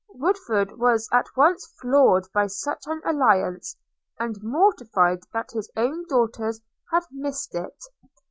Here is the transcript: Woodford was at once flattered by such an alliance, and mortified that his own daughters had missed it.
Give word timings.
Woodford 0.15 0.79
was 0.79 1.07
at 1.13 1.27
once 1.37 1.71
flattered 1.79 2.27
by 2.33 2.47
such 2.47 2.87
an 2.87 3.03
alliance, 3.05 3.77
and 4.17 4.35
mortified 4.41 5.19
that 5.31 5.51
his 5.51 5.69
own 5.77 6.07
daughters 6.07 6.59
had 6.91 7.03
missed 7.11 7.53
it. 7.53 7.77